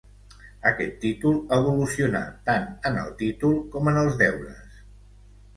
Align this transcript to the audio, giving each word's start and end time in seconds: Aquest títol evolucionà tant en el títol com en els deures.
Aquest 0.69 0.95
títol 1.03 1.35
evolucionà 1.57 2.23
tant 2.49 2.65
en 2.91 2.97
el 3.05 3.13
títol 3.21 3.55
com 3.77 3.93
en 3.93 4.01
els 4.07 4.21
deures. 4.23 4.85